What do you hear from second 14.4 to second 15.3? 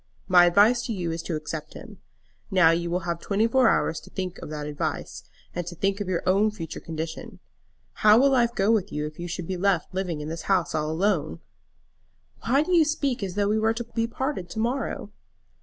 to morrow?"